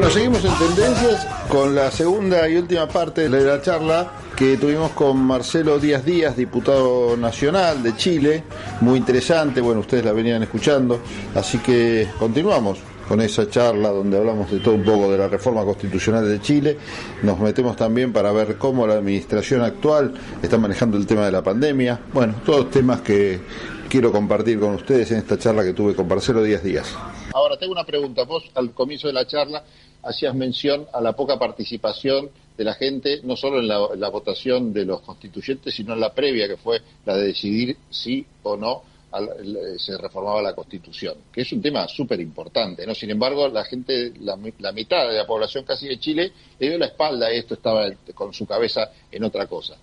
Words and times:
Bueno, 0.00 0.14
seguimos 0.14 0.42
en 0.46 0.54
tendencias 0.54 1.26
con 1.50 1.74
la 1.74 1.90
segunda 1.90 2.48
y 2.48 2.56
última 2.56 2.88
parte 2.88 3.28
de 3.28 3.44
la 3.44 3.60
charla 3.60 4.10
que 4.34 4.56
tuvimos 4.56 4.92
con 4.92 5.18
Marcelo 5.18 5.78
Díaz 5.78 6.06
Díaz, 6.06 6.34
diputado 6.38 7.18
nacional 7.18 7.82
de 7.82 7.94
Chile. 7.96 8.44
Muy 8.80 8.96
interesante, 8.96 9.60
bueno, 9.60 9.80
ustedes 9.80 10.06
la 10.06 10.14
venían 10.14 10.42
escuchando, 10.42 11.02
así 11.34 11.58
que 11.58 12.08
continuamos 12.18 12.78
con 13.06 13.20
esa 13.20 13.50
charla 13.50 13.90
donde 13.90 14.16
hablamos 14.16 14.50
de 14.50 14.60
todo 14.60 14.76
un 14.76 14.84
poco 14.84 15.12
de 15.12 15.18
la 15.18 15.28
reforma 15.28 15.64
constitucional 15.66 16.26
de 16.26 16.40
Chile. 16.40 16.78
Nos 17.22 17.38
metemos 17.38 17.76
también 17.76 18.10
para 18.10 18.32
ver 18.32 18.56
cómo 18.56 18.86
la 18.86 18.94
administración 18.94 19.60
actual 19.60 20.14
está 20.42 20.56
manejando 20.56 20.96
el 20.96 21.06
tema 21.06 21.26
de 21.26 21.32
la 21.32 21.42
pandemia. 21.42 22.00
Bueno, 22.14 22.36
todos 22.46 22.70
temas 22.70 23.02
que 23.02 23.38
quiero 23.90 24.10
compartir 24.10 24.58
con 24.58 24.76
ustedes 24.76 25.10
en 25.10 25.18
esta 25.18 25.38
charla 25.38 25.62
que 25.62 25.74
tuve 25.74 25.94
con 25.94 26.08
Marcelo 26.08 26.42
Díaz 26.42 26.62
Díaz. 26.64 26.96
Ahora, 27.32 27.56
tengo 27.56 27.72
una 27.72 27.84
pregunta. 27.84 28.24
Vos, 28.24 28.44
al 28.54 28.72
comienzo 28.72 29.06
de 29.06 29.12
la 29.12 29.26
charla, 29.26 29.64
hacías 30.02 30.34
mención 30.34 30.86
a 30.92 31.00
la 31.00 31.14
poca 31.14 31.38
participación 31.38 32.30
de 32.56 32.64
la 32.64 32.74
gente, 32.74 33.20
no 33.22 33.36
solo 33.36 33.60
en 33.60 33.68
la, 33.68 34.08
votación 34.08 34.72
de 34.72 34.84
los 34.84 35.00
constituyentes, 35.00 35.74
sino 35.74 35.94
en 35.94 36.00
la 36.00 36.12
previa, 36.12 36.48
que 36.48 36.56
fue 36.56 36.80
la 37.06 37.16
de 37.16 37.26
decidir 37.28 37.76
sí 37.88 38.26
o 38.42 38.56
no 38.56 38.82
se 39.78 39.98
reformaba 39.98 40.40
la 40.40 40.54
Constitución, 40.54 41.16
que 41.32 41.40
es 41.40 41.52
un 41.52 41.60
tema 41.60 41.88
súper 41.88 42.20
importante, 42.20 42.86
¿no? 42.86 42.94
Sin 42.94 43.10
embargo, 43.10 43.48
la 43.48 43.64
gente, 43.64 44.12
la, 44.20 44.36
mitad 44.36 45.08
de 45.08 45.16
la 45.16 45.26
población 45.26 45.64
casi 45.64 45.88
de 45.88 45.98
Chile 45.98 46.32
le 46.60 46.68
dio 46.68 46.78
la 46.78 46.86
espalda 46.86 47.32
y 47.32 47.38
esto 47.38 47.54
estaba 47.54 47.90
con 48.14 48.32
su 48.32 48.46
cabeza 48.46 48.92
en 49.10 49.24
otra 49.24 49.46
cosa. 49.48 49.76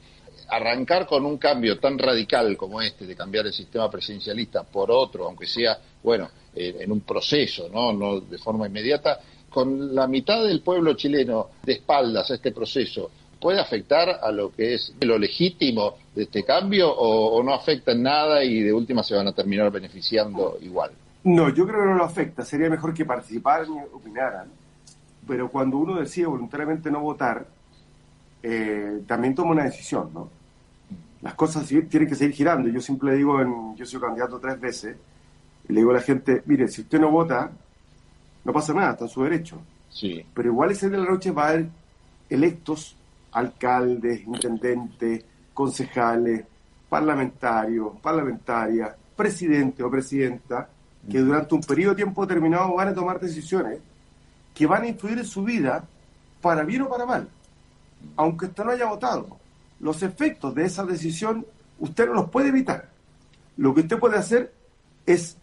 Arrancar 0.49 1.05
con 1.05 1.25
un 1.25 1.37
cambio 1.37 1.79
tan 1.79 1.97
radical 1.97 2.55
como 2.55 2.81
este, 2.81 3.05
de 3.05 3.15
cambiar 3.15 3.47
el 3.47 3.53
sistema 3.53 3.89
presidencialista 3.89 4.63
por 4.63 4.91
otro, 4.91 5.25
aunque 5.25 5.45
sea, 5.45 5.77
bueno, 6.03 6.29
en 6.55 6.91
un 6.91 7.01
proceso, 7.01 7.69
¿no? 7.71 7.93
no 7.93 8.19
de 8.21 8.37
forma 8.37 8.67
inmediata, 8.67 9.19
con 9.49 9.95
la 9.95 10.07
mitad 10.07 10.43
del 10.43 10.61
pueblo 10.61 10.93
chileno 10.93 11.47
de 11.63 11.73
espaldas 11.73 12.29
a 12.31 12.35
este 12.35 12.51
proceso, 12.51 13.09
¿puede 13.39 13.59
afectar 13.59 14.19
a 14.21 14.31
lo 14.31 14.51
que 14.51 14.73
es 14.75 14.93
lo 15.01 15.17
legítimo 15.17 15.95
de 16.13 16.23
este 16.23 16.43
cambio 16.43 16.93
o, 16.93 17.41
no 17.43 17.53
afecta 17.53 17.91
en 17.91 18.03
nada 18.03 18.43
y 18.43 18.61
de 18.61 18.73
última 18.73 19.03
se 19.03 19.15
van 19.15 19.27
a 19.27 19.33
terminar 19.33 19.71
beneficiando 19.71 20.57
igual? 20.61 20.91
No, 21.23 21.49
yo 21.49 21.65
creo 21.67 21.81
que 21.81 21.87
no 21.87 21.95
lo 21.95 22.03
afecta. 22.03 22.43
Sería 22.43 22.69
mejor 22.69 22.93
que 22.93 23.05
participaran 23.05 23.67
y 23.67 23.95
opinaran. 23.95 24.47
Pero 25.27 25.49
cuando 25.49 25.77
uno 25.77 25.99
decide 25.99 26.25
voluntariamente 26.25 26.89
no 26.89 27.01
votar, 27.01 27.45
eh, 28.43 29.01
también 29.07 29.35
toma 29.35 29.51
una 29.51 29.63
decisión, 29.63 30.11
¿no? 30.13 30.29
Las 31.21 31.33
cosas 31.33 31.67
tienen 31.67 32.07
que 32.07 32.15
seguir 32.15 32.35
girando. 32.35 32.69
Yo 32.69 32.81
siempre 32.81 33.11
le 33.11 33.17
digo, 33.17 33.41
en, 33.41 33.75
yo 33.75 33.85
soy 33.85 33.99
candidato 33.99 34.39
tres 34.39 34.59
veces, 34.59 34.95
y 35.67 35.73
le 35.73 35.79
digo 35.79 35.91
a 35.91 35.95
la 35.95 36.01
gente, 36.01 36.43
mire, 36.45 36.67
si 36.67 36.81
usted 36.81 36.99
no 36.99 37.11
vota, 37.11 37.51
no 38.43 38.53
pasa 38.53 38.73
nada, 38.73 38.91
está 38.91 39.05
en 39.05 39.09
su 39.09 39.23
derecho. 39.23 39.59
Sí. 39.89 40.23
Pero 40.33 40.49
igual 40.49 40.71
ese 40.71 40.89
de 40.89 40.97
la 40.97 41.05
noche 41.05 41.31
va 41.31 41.45
a 41.45 41.49
haber 41.49 41.67
electos 42.29 42.95
alcaldes, 43.31 44.25
intendentes, 44.25 45.23
concejales, 45.53 46.45
parlamentarios, 46.87 47.99
parlamentarias, 48.01 48.95
presidente 49.15 49.83
o 49.83 49.89
presidenta, 49.89 50.69
que 51.09 51.19
durante 51.19 51.55
un 51.55 51.61
periodo 51.61 51.91
de 51.91 52.03
tiempo 52.03 52.25
determinado 52.25 52.75
van 52.75 52.89
a 52.89 52.93
tomar 52.93 53.19
decisiones 53.19 53.79
que 54.53 54.65
van 54.65 54.83
a 54.83 54.87
influir 54.87 55.19
en 55.19 55.25
su 55.25 55.43
vida 55.43 55.83
para 56.41 56.63
bien 56.63 56.81
o 56.81 56.89
para 56.89 57.05
mal, 57.05 57.29
aunque 58.15 58.45
usted 58.45 58.63
no 58.63 58.71
haya 58.71 58.85
votado. 58.85 59.27
Los 59.79 60.03
efectos 60.03 60.55
de 60.55 60.65
esa 60.65 60.85
decisión 60.85 61.45
usted 61.79 62.07
no 62.07 62.13
los 62.13 62.29
puede 62.29 62.49
evitar. 62.49 62.89
Lo 63.57 63.73
que 63.73 63.81
usted 63.81 63.99
puede 63.99 64.17
hacer 64.17 64.53
es 65.05 65.37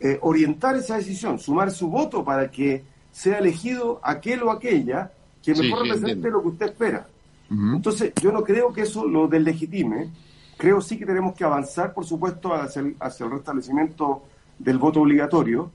eh, 0.00 0.18
orientar 0.22 0.76
esa 0.76 0.96
decisión, 0.96 1.38
sumar 1.38 1.70
su 1.70 1.88
voto 1.88 2.24
para 2.24 2.50
que 2.50 2.84
sea 3.12 3.38
elegido 3.38 4.00
aquel 4.02 4.42
o 4.42 4.50
aquella 4.50 5.12
que 5.42 5.54
mejor 5.54 5.86
represente 5.86 6.30
lo 6.30 6.42
que 6.42 6.48
usted 6.48 6.66
espera. 6.66 7.06
Entonces, 7.50 8.12
yo 8.20 8.32
no 8.32 8.42
creo 8.42 8.72
que 8.72 8.82
eso 8.82 9.06
lo 9.06 9.28
deslegitime. 9.28 10.10
Creo 10.56 10.80
sí 10.80 10.98
que 10.98 11.06
tenemos 11.06 11.34
que 11.34 11.44
avanzar, 11.44 11.94
por 11.94 12.04
supuesto, 12.04 12.52
hacia 12.52 12.80
el, 12.80 12.96
hacia 12.98 13.26
el 13.26 13.32
restablecimiento 13.32 14.24
del 14.58 14.78
voto 14.78 15.00
obligatorio, 15.02 15.70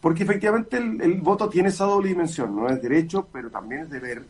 porque 0.00 0.22
efectivamente 0.22 0.76
el, 0.78 1.20
voto 1.20 1.48
tiene 1.48 1.68
esa 1.68 1.84
doble 1.84 2.08
dimensión, 2.08 2.54
no 2.54 2.68
es 2.68 2.80
derecho, 2.80 3.26
pero 3.32 3.50
también 3.50 3.82
es 3.82 3.90
deber. 3.90 4.24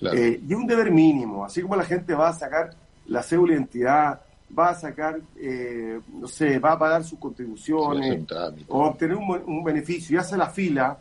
Eh, 0.00 0.40
y 0.46 0.54
un 0.54 0.66
deber 0.66 0.90
mínimo, 0.90 1.44
así 1.44 1.62
como 1.62 1.76
la 1.76 1.84
gente 1.84 2.14
va 2.14 2.28
a 2.28 2.32
sacar 2.32 2.70
la 3.06 3.22
cédula 3.22 3.52
de 3.52 3.58
identidad, 3.58 4.20
va 4.56 4.70
a 4.70 4.74
sacar, 4.74 5.18
eh, 5.36 6.00
no 6.12 6.26
sé, 6.26 6.58
va 6.58 6.72
a 6.72 6.78
pagar 6.78 7.04
sus 7.04 7.18
contribuciones 7.18 8.24
o 8.68 8.84
obtener 8.84 9.16
un, 9.16 9.42
un 9.46 9.64
beneficio 9.64 10.16
y 10.16 10.18
hace 10.18 10.36
la 10.36 10.48
fila 10.48 10.98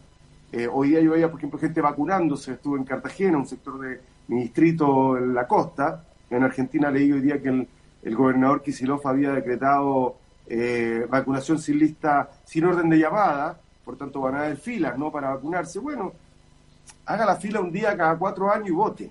eh, 0.51 0.67
hoy 0.71 0.89
día 0.89 1.01
yo 1.01 1.11
veía, 1.11 1.29
por 1.29 1.39
ejemplo, 1.39 1.59
gente 1.59 1.81
vacunándose, 1.81 2.53
estuve 2.53 2.77
en 2.77 2.85
Cartagena, 2.85 3.37
un 3.37 3.45
sector 3.45 3.79
de 3.79 3.99
mi 4.27 4.41
distrito 4.41 5.17
en 5.17 5.33
la 5.33 5.45
costa. 5.45 6.03
En 6.29 6.43
Argentina 6.43 6.89
leí 6.89 7.11
hoy 7.11 7.21
día 7.21 7.41
que 7.41 7.49
el, 7.49 8.15
gobernador 8.15 8.63
Kisilov 8.63 9.05
había 9.05 9.33
decretado 9.33 10.15
eh, 10.47 11.05
vacunación 11.09 11.59
sin 11.59 11.79
lista, 11.79 12.29
sin 12.45 12.63
orden 12.63 12.89
de 12.89 12.99
llamada, 12.99 13.59
por 13.83 13.97
tanto 13.97 14.21
van 14.21 14.35
a 14.35 14.45
haber 14.45 14.57
filas 14.57 14.97
¿no? 14.97 15.11
para 15.11 15.31
vacunarse. 15.31 15.79
Bueno, 15.79 16.13
haga 17.07 17.25
la 17.25 17.37
fila 17.37 17.61
un 17.61 17.71
día 17.71 17.95
cada 17.97 18.17
cuatro 18.17 18.51
años 18.51 18.67
y 18.67 18.71
vote. 18.71 19.09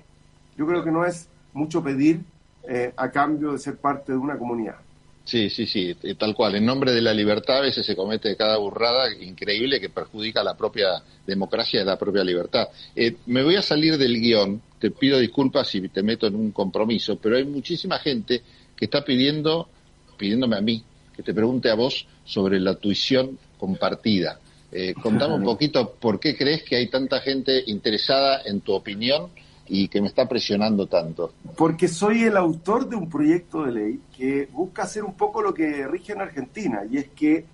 Yo 0.56 0.66
creo 0.66 0.84
que 0.84 0.90
no 0.90 1.04
es 1.04 1.28
mucho 1.52 1.82
pedir 1.82 2.20
eh, 2.68 2.92
a 2.96 3.10
cambio 3.10 3.52
de 3.52 3.58
ser 3.58 3.76
parte 3.78 4.12
de 4.12 4.18
una 4.18 4.38
comunidad. 4.38 4.76
Sí, 5.24 5.50
sí, 5.50 5.66
sí, 5.66 5.96
eh, 6.02 6.14
tal 6.14 6.34
cual. 6.34 6.54
En 6.54 6.64
nombre 6.64 6.92
de 6.92 7.00
la 7.00 7.12
libertad 7.12 7.58
a 7.58 7.62
veces 7.62 7.84
se 7.84 7.96
comete 7.96 8.36
cada 8.36 8.58
burrada 8.58 9.12
increíble 9.12 9.80
que 9.80 9.88
perjudica 9.88 10.44
la 10.44 10.56
propia 10.56 11.02
democracia 11.26 11.82
y 11.82 11.84
la 11.84 11.98
propia 11.98 12.22
libertad. 12.22 12.68
Eh, 12.94 13.16
me 13.26 13.42
voy 13.42 13.56
a 13.56 13.62
salir 13.62 13.98
del 13.98 14.20
guion, 14.20 14.62
te 14.78 14.90
pido 14.90 15.18
disculpas 15.18 15.68
si 15.68 15.88
te 15.88 16.02
meto 16.02 16.26
en 16.26 16.36
un 16.36 16.52
compromiso, 16.52 17.16
pero 17.16 17.36
hay 17.36 17.44
muchísima 17.44 17.98
gente 17.98 18.42
que 18.76 18.84
está 18.84 19.04
pidiendo, 19.04 19.68
pidiéndome 20.16 20.56
a 20.56 20.60
mí, 20.60 20.84
que 21.16 21.22
te 21.22 21.34
pregunte 21.34 21.70
a 21.70 21.74
vos 21.74 22.06
sobre 22.24 22.60
la 22.60 22.76
tuición 22.76 23.38
compartida. 23.58 24.38
Eh, 24.72 24.94
contame 24.94 25.34
un 25.34 25.44
poquito 25.44 25.92
por 25.92 26.18
qué 26.18 26.36
crees 26.36 26.62
que 26.64 26.76
hay 26.76 26.88
tanta 26.88 27.20
gente 27.20 27.62
interesada 27.66 28.42
en 28.44 28.60
tu 28.60 28.72
opinión 28.72 29.30
y 29.68 29.88
que 29.88 30.00
me 30.00 30.08
está 30.08 30.28
presionando 30.28 30.86
tanto? 30.86 31.32
Porque 31.56 31.88
soy 31.88 32.24
el 32.24 32.36
autor 32.36 32.88
de 32.88 32.96
un 32.96 33.08
proyecto 33.08 33.64
de 33.64 33.72
ley 33.72 34.00
que 34.16 34.48
busca 34.52 34.82
hacer 34.82 35.04
un 35.04 35.14
poco 35.14 35.42
lo 35.42 35.52
que 35.52 35.86
rige 35.86 36.12
en 36.12 36.20
Argentina, 36.20 36.82
y 36.90 36.98
es 36.98 37.08
que 37.08 37.44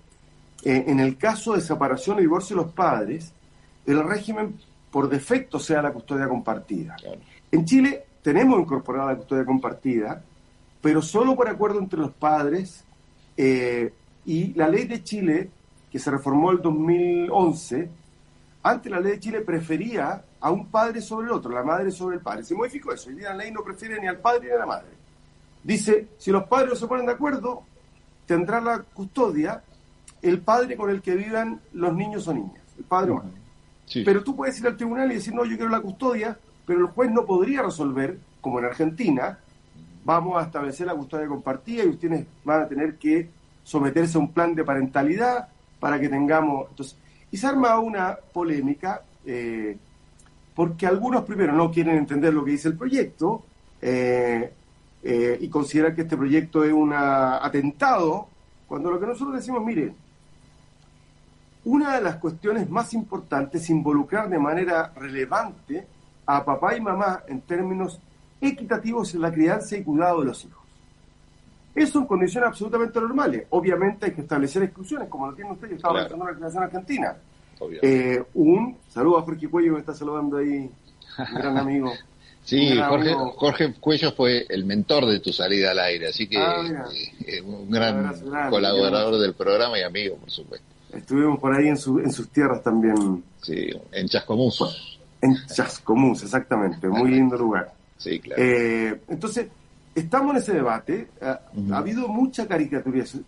eh, 0.63 0.85
en 0.87 0.99
el 0.99 1.17
caso 1.17 1.53
de 1.53 1.61
separación 1.61 2.17
o 2.17 2.21
divorcio 2.21 2.55
de 2.55 2.63
los 2.63 2.71
padres, 2.71 3.33
el 3.85 4.03
régimen 4.03 4.55
por 4.91 5.09
defecto 5.09 5.59
sea 5.59 5.81
la 5.81 5.91
custodia 5.91 6.27
compartida. 6.27 6.95
En 7.51 7.65
Chile 7.65 8.03
tenemos 8.21 8.59
incorporada 8.59 9.11
la 9.11 9.17
custodia 9.17 9.45
compartida, 9.45 10.23
pero 10.81 11.01
solo 11.01 11.35
por 11.35 11.49
acuerdo 11.49 11.79
entre 11.79 11.99
los 11.99 12.11
padres, 12.11 12.83
eh, 13.35 13.91
y 14.25 14.53
la 14.53 14.69
ley 14.69 14.85
de 14.85 15.03
Chile, 15.03 15.49
que 15.93 15.99
se 15.99 16.09
reformó 16.09 16.49
el 16.49 16.59
2011, 16.59 17.87
antes 18.63 18.91
la 18.91 18.99
ley 18.99 19.11
de 19.11 19.19
Chile 19.19 19.41
prefería 19.41 20.23
a 20.39 20.49
un 20.49 20.65
padre 20.65 20.99
sobre 21.01 21.27
el 21.27 21.33
otro, 21.33 21.51
la 21.51 21.61
madre 21.61 21.91
sobre 21.91 22.15
el 22.15 22.21
padre. 22.23 22.43
Se 22.43 22.55
modificó 22.55 22.91
eso. 22.91 23.09
Hoy 23.09 23.15
día 23.17 23.29
la 23.29 23.43
ley 23.43 23.51
no 23.51 23.63
prefiere 23.63 24.01
ni 24.01 24.07
al 24.07 24.17
padre 24.17 24.47
ni 24.47 24.53
a 24.53 24.57
la 24.57 24.65
madre. 24.65 24.87
Dice, 25.63 26.07
si 26.17 26.31
los 26.31 26.45
padres 26.45 26.69
no 26.71 26.75
se 26.77 26.87
ponen 26.87 27.05
de 27.05 27.11
acuerdo, 27.11 27.61
tendrá 28.25 28.59
la 28.59 28.79
custodia 28.79 29.61
el 30.23 30.41
padre 30.41 30.75
con 30.75 30.89
el 30.89 30.99
que 30.99 31.13
vivan 31.13 31.61
los 31.73 31.93
niños 31.93 32.27
o 32.27 32.33
niñas, 32.33 32.63
el 32.75 32.85
padre 32.85 33.11
o 33.11 33.15
madre. 33.17 33.37
Pero 34.03 34.23
tú 34.23 34.35
puedes 34.35 34.59
ir 34.59 34.65
al 34.65 34.75
tribunal 34.75 35.11
y 35.11 35.15
decir, 35.15 35.35
no, 35.35 35.45
yo 35.45 35.57
quiero 35.57 35.69
la 35.69 35.81
custodia, 35.81 36.35
pero 36.65 36.79
el 36.79 36.87
juez 36.87 37.11
no 37.11 37.23
podría 37.23 37.61
resolver, 37.61 38.17
como 38.41 38.57
en 38.57 38.65
Argentina, 38.65 39.37
vamos 40.03 40.41
a 40.41 40.47
establecer 40.47 40.87
la 40.87 40.95
custodia 40.95 41.27
compartida 41.27 41.83
y 41.83 41.89
ustedes 41.89 42.25
van 42.43 42.63
a 42.63 42.67
tener 42.67 42.97
que 42.97 43.29
someterse 43.63 44.17
a 44.17 44.21
un 44.21 44.33
plan 44.33 44.55
de 44.55 44.63
parentalidad 44.63 45.49
para 45.83 45.99
que 45.99 46.07
tengamos... 46.07 46.69
Entonces, 46.69 46.95
y 47.29 47.35
se 47.35 47.45
arma 47.45 47.77
una 47.77 48.15
polémica 48.15 49.01
eh, 49.25 49.75
porque 50.55 50.87
algunos 50.87 51.25
primero 51.25 51.51
no 51.51 51.69
quieren 51.69 51.97
entender 51.97 52.33
lo 52.33 52.45
que 52.45 52.51
dice 52.51 52.69
el 52.69 52.77
proyecto 52.77 53.43
eh, 53.81 54.53
eh, 55.03 55.37
y 55.41 55.49
consideran 55.49 55.93
que 55.93 56.03
este 56.03 56.15
proyecto 56.15 56.63
es 56.63 56.71
un 56.71 56.93
atentado, 56.93 58.29
cuando 58.65 58.91
lo 58.91 58.97
que 58.97 59.07
nosotros 59.07 59.35
decimos, 59.35 59.61
miren, 59.61 59.93
una 61.65 61.95
de 61.95 62.01
las 62.01 62.15
cuestiones 62.15 62.69
más 62.69 62.93
importantes 62.93 63.63
es 63.63 63.69
involucrar 63.69 64.29
de 64.29 64.39
manera 64.39 64.93
relevante 64.95 65.85
a 66.25 66.45
papá 66.45 66.77
y 66.77 66.79
mamá 66.79 67.23
en 67.27 67.41
términos 67.41 67.99
equitativos 68.39 69.13
en 69.15 69.21
la 69.21 69.33
crianza 69.33 69.75
y 69.75 69.83
cuidado 69.83 70.21
de 70.21 70.27
los 70.27 70.45
hijos. 70.45 70.62
Eso 71.75 71.99
en 71.99 72.05
condiciones 72.05 72.49
absolutamente 72.49 72.99
normales. 72.99 73.47
Obviamente 73.49 74.05
hay 74.05 74.13
que 74.13 74.21
establecer 74.21 74.63
exclusiones, 74.63 75.09
como 75.09 75.27
lo 75.27 75.35
tiene 75.35 75.51
usted, 75.51 75.69
yo 75.69 75.75
estaba 75.75 75.99
pensando 76.01 76.25
en 76.25 76.31
la 76.31 76.37
creación 76.37 76.63
argentina. 76.63 77.15
Eh, 77.81 78.23
un 78.33 78.77
saludo 78.89 79.19
a 79.19 79.21
Jorge 79.21 79.47
Cuello 79.47 79.69
que 79.69 79.73
me 79.73 79.79
está 79.79 79.93
saludando 79.93 80.37
ahí, 80.37 80.69
un 81.17 81.35
gran 81.35 81.57
amigo. 81.57 81.91
Sí, 82.45 82.77
Jorge, 82.77 83.13
Jorge 83.13 83.73
Cuello 83.79 84.11
fue 84.11 84.45
el 84.49 84.65
mentor 84.65 85.05
de 85.05 85.21
tu 85.21 85.31
salida 85.31 85.71
al 85.71 85.79
aire, 85.79 86.07
así 86.07 86.27
que 86.27 86.37
ah, 86.37 86.61
eh, 87.25 87.41
un 87.41 87.71
gran 87.71 88.13
colaborador 88.49 89.17
del 89.17 89.33
programa 89.33 89.79
y 89.79 89.83
amigo, 89.83 90.17
por 90.17 90.29
supuesto. 90.29 90.65
Estuvimos 90.91 91.39
por 91.39 91.55
ahí 91.55 91.69
en, 91.69 91.77
su, 91.77 91.99
en 91.99 92.11
sus 92.11 92.27
tierras 92.27 92.61
también. 92.61 93.23
Sí, 93.41 93.69
en 93.93 94.07
Chascomús. 94.09 94.99
En 95.21 95.37
Chascomús, 95.47 96.23
exactamente, 96.23 96.87
muy 96.89 97.11
lindo 97.11 97.37
lugar. 97.37 97.71
Sí, 97.97 98.19
claro. 98.19 98.41
Eh, 98.43 98.99
entonces, 99.07 99.47
estamos 99.95 100.31
en 100.31 100.37
ese 100.37 100.53
debate. 100.53 101.09
Ha, 101.21 101.39
habido 101.77 102.07
mucha 102.07 102.47
caricaturización, 102.47 103.25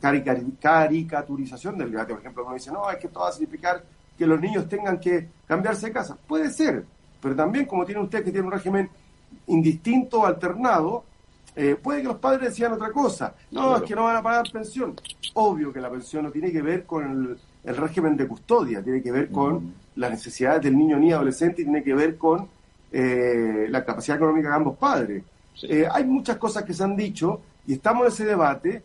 caricaturización 0.60 1.78
del 1.78 1.92
debate. 1.92 2.14
Por 2.14 2.22
ejemplo, 2.22 2.46
uno 2.46 2.54
dice, 2.54 2.72
no, 2.72 2.90
es 2.90 2.98
que 2.98 3.08
esto 3.08 3.20
va 3.20 3.30
a 3.30 3.32
significar 3.32 3.84
que 4.18 4.26
los 4.26 4.40
niños 4.40 4.68
tengan 4.68 5.00
que 5.00 5.28
cambiarse 5.48 5.88
de 5.88 5.94
casa. 5.94 6.18
Puede 6.28 6.50
ser, 6.50 6.86
pero 7.22 7.36
también 7.36 7.66
como 7.66 7.86
tiene 7.86 8.02
usted 8.02 8.24
que 8.24 8.32
tiene 8.32 8.48
un 8.48 8.54
régimen 8.54 8.90
indistinto, 9.48 10.26
alternado, 10.26 11.04
eh, 11.56 11.78
puede 11.82 12.02
que 12.02 12.08
los 12.08 12.18
padres 12.18 12.50
decían 12.50 12.74
otra 12.74 12.92
cosa. 12.92 13.34
No, 13.52 13.78
es 13.78 13.84
que 13.84 13.96
no 13.96 14.04
van 14.04 14.18
a 14.18 14.24
pagar 14.24 14.52
pensión. 14.52 14.94
Obvio 15.34 15.72
que 15.72 15.80
la 15.80 15.90
pensión 15.90 16.24
no 16.26 16.32
tiene 16.32 16.52
que 16.52 16.62
ver 16.62 16.86
con 16.86 17.38
el, 17.64 17.76
régimen 17.76 18.16
de 18.16 18.28
custodia, 18.28 18.84
tiene 18.84 19.02
que 19.02 19.12
ver 19.12 19.32
con 19.32 19.74
las 19.96 20.12
necesidades 20.12 20.62
del 20.62 20.78
niño 20.78 20.98
ni 20.98 21.12
adolescente 21.12 21.62
y 21.62 21.66
tiene 21.66 21.84
que 21.84 21.96
ver 21.96 22.18
con 22.18 22.48
eh, 22.92 23.68
la 23.70 23.84
capacidad 23.84 24.18
económica 24.18 24.50
de 24.50 24.56
ambos 24.56 24.78
padres. 24.78 25.24
Eh, 25.64 25.88
hay 25.92 26.04
muchas 26.04 26.38
cosas 26.38 26.64
que 26.64 26.74
se 26.74 26.84
han 26.84 26.96
dicho 26.96 27.42
y 27.66 27.74
estamos 27.74 28.04
en 28.04 28.08
ese 28.08 28.26
debate 28.26 28.84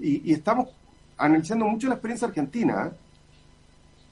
y, 0.00 0.32
estamos 0.32 0.68
analizando 1.16 1.66
mucho 1.66 1.88
la 1.88 1.94
experiencia 1.94 2.28
argentina. 2.28 2.92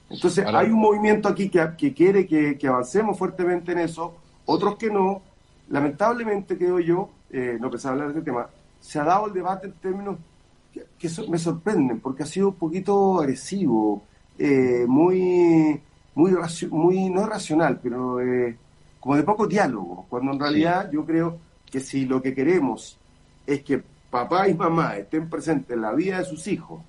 Entonces, 0.08 0.44
hay 0.46 0.68
un 0.68 0.80
movimiento 0.80 1.28
aquí 1.28 1.48
que, 1.48 1.94
quiere 1.94 2.26
que, 2.26 2.68
avancemos 2.68 3.18
fuertemente 3.18 3.72
en 3.72 3.78
eso, 3.78 4.14
otros 4.44 4.76
que 4.76 4.90
no. 4.90 5.22
Lamentablemente, 5.70 6.58
creo 6.58 6.80
yo, 6.80 7.08
eh, 7.30 7.56
no 7.58 7.70
pensaba 7.70 7.94
hablar 7.94 8.08
de 8.08 8.18
este 8.18 8.30
tema, 8.30 8.48
se 8.78 8.98
ha 8.98 9.04
dado 9.04 9.26
el 9.26 9.32
debate 9.32 9.68
en 9.68 9.72
términos 9.74 10.16
que, 10.72 11.08
me 11.28 11.38
sorprenden, 11.38 12.00
porque 12.00 12.24
ha 12.24 12.26
sido 12.26 12.48
un 12.48 12.54
poquito 12.56 13.20
agresivo, 13.20 14.02
eh, 14.38 14.84
muy, 14.86 15.80
muy, 16.14 16.32
muy, 16.70 17.08
no 17.08 17.26
racional, 17.26 17.80
pero 17.82 18.20
eh, 18.20 18.56
como 19.02 19.16
de 19.16 19.24
poco 19.24 19.48
diálogo, 19.48 20.06
cuando 20.08 20.30
en 20.30 20.38
realidad 20.38 20.88
yo 20.92 21.04
creo 21.04 21.36
que 21.68 21.80
si 21.80 22.04
lo 22.04 22.22
que 22.22 22.32
queremos 22.32 22.96
es 23.44 23.64
que 23.64 23.82
papá 24.08 24.48
y 24.48 24.54
mamá 24.54 24.96
estén 24.96 25.28
presentes 25.28 25.74
en 25.74 25.82
la 25.82 25.92
vida 25.92 26.18
de 26.18 26.24
sus 26.24 26.46
hijos, 26.46 26.80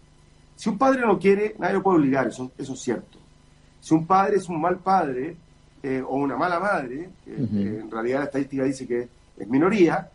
si 0.55 0.69
un 0.69 0.77
padre 0.77 1.01
no 1.01 1.17
quiere, 1.17 1.55
nadie 1.57 1.73
lo 1.73 1.81
puede 1.81 1.97
obligar, 1.97 2.27
eso, 2.27 2.51
eso 2.55 2.73
es 2.73 2.79
cierto. 2.79 3.17
Si 3.81 3.95
un 3.95 4.05
padre 4.05 4.37
es 4.37 4.47
un 4.47 4.61
mal 4.61 4.77
padre 4.77 5.35
eh, 5.81 6.03
o 6.07 6.17
una 6.17 6.37
mala 6.37 6.59
madre, 6.59 7.09
que 7.25 7.33
en 7.33 7.89
realidad 7.89 8.19
la 8.19 8.25
estadística 8.25 8.63
dice 8.63 8.85
que 8.85 9.07
es 9.35 9.47
minoría, 9.49 10.07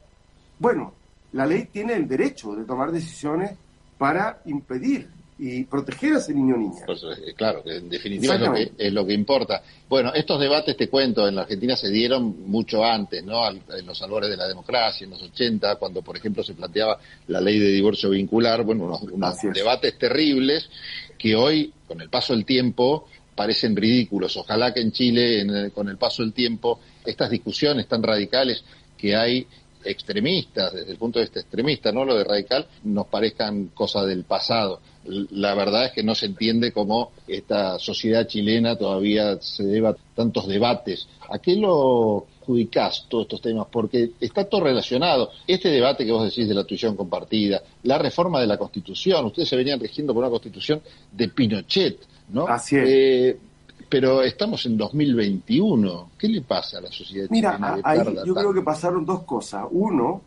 bueno, 0.61 0.93
la 1.33 1.47
ley 1.47 1.65
tiene 1.65 1.95
el 1.95 2.07
derecho 2.07 2.55
de 2.55 2.65
tomar 2.65 2.93
decisiones 2.93 3.57
para 3.99 4.41
impedir 4.45 5.11
y 5.39 5.65
proteger 5.65 6.15
a 6.15 6.19
ese 6.19 6.35
niño 6.35 6.57
o 6.57 6.59
niña. 6.59 6.83
Pues, 6.85 7.03
eh, 7.03 7.33
claro, 7.37 7.63
que 7.63 7.77
en 7.77 7.89
definitiva 7.89 8.35
es 8.35 8.41
lo, 8.41 8.55
que, 8.55 8.73
es 8.77 8.93
lo, 8.93 9.07
que, 9.07 9.13
importa. 9.13 9.63
Bueno, 9.89 10.13
estos 10.13 10.41
debates, 10.41 10.77
te 10.77 10.89
cuento, 10.89 11.29
en 11.29 11.37
la 11.37 11.43
Argentina 11.43 11.77
se 11.77 11.91
dieron 11.91 12.51
mucho 12.51 12.85
antes, 12.85 13.25
¿no? 13.25 13.49
en 13.49 13.87
los 13.87 14.03
albores 14.03 14.31
de 14.31 14.37
la 14.37 14.49
democracia, 14.49 15.05
en 15.05 15.11
los 15.11 15.23
80, 15.23 15.77
cuando, 15.77 16.03
por 16.03 16.17
ejemplo, 16.17 16.43
se 16.43 16.55
planteaba 16.55 16.99
la 17.29 17.41
ley 17.41 17.59
de 17.59 17.69
divorcio 17.69 18.11
vincular, 18.11 18.65
bueno, 18.65 18.85
unos, 18.85 19.03
unos 19.03 19.37
debates 19.55 19.97
terribles 19.97 20.69
que 21.17 21.37
hoy, 21.37 21.73
con 21.87 22.01
el 22.01 22.09
paso 22.09 22.35
del 22.35 22.45
tiempo, 22.45 23.07
parecen 23.39 23.77
ridículos. 23.77 24.37
Ojalá 24.37 24.75
que 24.75 24.81
en 24.81 24.91
Chile, 24.91 25.71
con 25.73 25.89
el 25.89 25.97
paso 25.97 26.23
del 26.23 26.33
tiempo, 26.33 26.81
estas 27.05 27.31
discusiones 27.31 27.87
tan 27.87 28.03
radicales 28.03 28.65
que 28.97 29.15
hay 29.15 29.47
extremistas, 29.85 30.73
desde 30.73 30.93
el 30.93 30.99
punto 30.99 31.19
de 31.19 31.27
vista 31.27 31.41
extremista, 31.41 31.93
no 31.93 32.05
lo 32.05 32.17
de 32.17 32.25
radical, 32.25 32.67
nos 32.85 33.07
parezcan 33.07 33.69
cosas 33.69 34.07
del 34.07 34.25
pasado. 34.25 34.81
La 35.05 35.55
verdad 35.55 35.87
es 35.87 35.93
que 35.93 36.03
no 36.03 36.15
se 36.15 36.27
entiende 36.27 36.73
cómo 36.73 37.13
esta 37.27 37.79
sociedad 37.79 38.27
chilena 38.27 38.77
todavía 38.77 39.41
se 39.41 39.65
deba 39.65 39.97
tantos 40.15 40.47
debates. 40.47 41.09
¿A 41.31 41.39
qué 41.39 41.57
lo 41.57 42.27
adjudicás 42.43 43.07
todos 43.09 43.25
estos 43.25 43.41
temas? 43.41 43.67
Porque 43.71 44.11
está 44.21 44.45
todo 44.45 44.63
relacionado. 44.63 45.31
Este 45.47 45.71
debate 45.71 46.05
que 46.05 46.13
vos 46.13 46.25
decís 46.25 46.49
de 46.49 46.55
la 46.55 46.65
tuición 46.65 46.97
compartida, 46.97 47.63
la 47.85 47.99
reforma 47.99 48.41
de 48.41 48.47
la 48.47 48.59
Constitución, 48.59 49.25
ustedes 49.27 49.49
se 49.49 49.57
venían 49.57 49.81
rigiendo 49.81 50.13
por 50.13 50.23
una 50.23 50.31
Constitución 50.31 50.83
de 51.13 51.29
Pinochet, 51.29 51.99
¿no? 52.31 52.47
Así 52.47 52.77
es. 52.77 52.85
Eh, 52.87 53.39
pero 53.89 54.23
estamos 54.23 54.65
en 54.67 54.77
2021. 54.77 56.11
¿Qué 56.19 56.29
le 56.29 56.43
pasa 56.43 56.79
a 56.79 56.81
la 56.83 56.93
sociedad 56.93 57.29
Mira, 57.31 57.59
ahí 57.83 58.01
yo 58.25 58.35
creo 58.35 58.53
que 58.53 58.63
pasaron 58.63 59.05
dos 59.05 59.23
cosas. 59.23 59.65
Uno, 59.71 60.23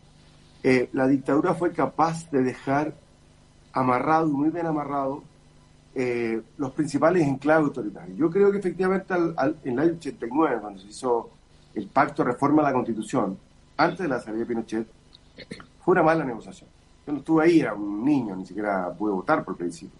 eh, 0.62 0.88
la 0.92 1.06
dictadura 1.06 1.54
fue 1.54 1.72
capaz 1.72 2.30
de 2.30 2.42
dejar 2.42 2.94
amarrado, 3.72 4.28
muy 4.28 4.50
bien 4.50 4.66
amarrado, 4.66 5.22
eh, 5.94 6.40
los 6.58 6.72
principales 6.72 7.26
enclaves 7.26 7.66
autoritarios. 7.68 8.18
Yo 8.18 8.30
creo 8.30 8.50
que 8.50 8.58
efectivamente 8.58 9.14
en 9.14 9.72
el 9.72 9.78
año 9.78 9.92
89, 9.94 10.58
cuando 10.60 10.80
se 10.80 10.88
hizo 10.88 11.30
el 11.74 11.86
pacto 11.86 12.24
de 12.24 12.32
reforma 12.32 12.62
de 12.62 12.68
la 12.68 12.74
Constitución, 12.74 13.38
antes 13.76 14.00
de 14.00 14.08
la 14.08 14.20
salida 14.20 14.40
de 14.40 14.46
Pinochet, 14.46 14.86
fue 15.84 15.92
una 15.92 16.02
mala 16.02 16.24
negociación. 16.24 16.68
Yo 17.06 17.12
no 17.12 17.18
estuve 17.18 17.44
ahí, 17.44 17.60
era 17.60 17.74
un 17.74 18.04
niño, 18.04 18.36
ni 18.36 18.46
siquiera 18.46 18.90
pude 18.92 19.12
votar 19.12 19.44
por 19.44 19.56
principio. 19.56 19.98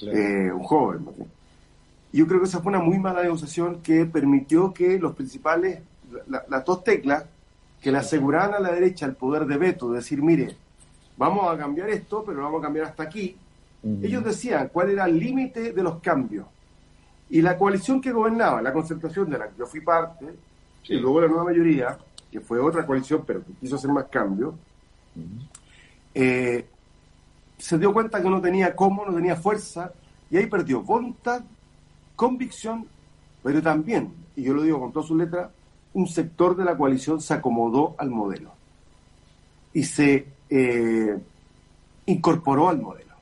Eh, 0.00 0.52
un 0.52 0.62
joven, 0.62 1.04
¿no? 1.04 1.37
Yo 2.12 2.26
creo 2.26 2.40
que 2.40 2.46
esa 2.46 2.60
fue 2.60 2.70
una 2.70 2.80
muy 2.80 2.98
mala 2.98 3.22
negociación 3.22 3.80
que 3.82 4.06
permitió 4.06 4.72
que 4.72 4.98
los 4.98 5.14
principales, 5.14 5.80
las 6.26 6.64
dos 6.64 6.82
teclas, 6.82 7.24
que 7.80 7.92
le 7.92 7.98
aseguraran 7.98 8.54
a 8.54 8.60
la 8.60 8.72
derecha 8.72 9.06
el 9.06 9.14
poder 9.14 9.46
de 9.46 9.56
veto, 9.56 9.92
decir, 9.92 10.22
mire, 10.22 10.56
vamos 11.16 11.52
a 11.52 11.56
cambiar 11.56 11.90
esto, 11.90 12.24
pero 12.24 12.38
lo 12.38 12.44
vamos 12.44 12.60
a 12.60 12.64
cambiar 12.64 12.86
hasta 12.86 13.02
aquí. 13.02 13.36
Ellos 14.02 14.24
decían 14.24 14.70
cuál 14.72 14.90
era 14.90 15.04
el 15.04 15.18
límite 15.18 15.72
de 15.72 15.82
los 15.82 16.00
cambios. 16.00 16.46
Y 17.30 17.42
la 17.42 17.56
coalición 17.56 18.00
que 18.00 18.10
gobernaba, 18.10 18.60
la 18.62 18.72
concertación 18.72 19.30
de 19.30 19.38
la 19.38 19.48
que 19.48 19.58
yo 19.58 19.66
fui 19.66 19.80
parte, 19.80 20.26
y 20.84 20.96
luego 20.96 21.20
la 21.20 21.28
nueva 21.28 21.44
mayoría, 21.44 21.98
que 22.32 22.40
fue 22.40 22.58
otra 22.58 22.86
coalición, 22.86 23.22
pero 23.26 23.44
que 23.44 23.52
quiso 23.52 23.76
hacer 23.76 23.90
más 23.90 24.06
cambios, 24.06 24.54
eh, 26.14 26.66
se 27.58 27.78
dio 27.78 27.92
cuenta 27.92 28.22
que 28.22 28.30
no 28.30 28.40
tenía 28.40 28.74
cómo, 28.74 29.04
no 29.04 29.14
tenía 29.14 29.36
fuerza, 29.36 29.92
y 30.30 30.36
ahí 30.36 30.46
perdió 30.46 30.82
voluntad, 30.82 31.42
convicción, 32.18 32.84
pero 33.44 33.62
también, 33.62 34.12
y 34.34 34.42
yo 34.42 34.52
lo 34.52 34.62
digo 34.62 34.80
con 34.80 34.92
todas 34.92 35.06
sus 35.06 35.16
letras, 35.16 35.50
un 35.94 36.08
sector 36.08 36.56
de 36.56 36.64
la 36.64 36.76
coalición 36.76 37.20
se 37.20 37.32
acomodó 37.32 37.94
al 37.96 38.10
modelo 38.10 38.50
y 39.72 39.84
se 39.84 40.26
eh, 40.50 41.16
incorporó 42.06 42.70
al 42.70 42.82
modelo. 42.82 43.14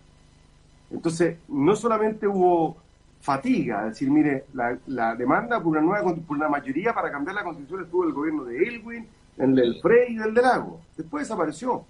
Entonces, 0.90 1.36
no 1.48 1.76
solamente 1.76 2.26
hubo 2.26 2.78
fatiga, 3.20 3.82
es 3.82 3.90
decir, 3.90 4.10
mire, 4.10 4.46
la, 4.54 5.14
demanda 5.14 5.58
por 5.58 5.72
una 5.72 5.82
nueva 5.82 6.14
por 6.14 6.38
una 6.38 6.48
mayoría 6.48 6.94
para 6.94 7.10
cambiar 7.10 7.36
la 7.36 7.44
constitución 7.44 7.84
estuvo 7.84 8.04
el 8.04 8.14
gobierno 8.14 8.44
de 8.44 8.66
Elwin, 8.66 9.06
el 9.36 9.54
del 9.54 9.78
Frey 9.82 10.14
y 10.14 10.16
del 10.16 10.32
de 10.32 10.40
Lago. 10.40 10.80
Después 10.96 11.28
desapareció. 11.28 11.84